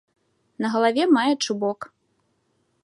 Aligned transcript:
На 0.65 0.71
галаве 0.75 1.03
мае 1.17 1.29
чубок. 1.47 1.79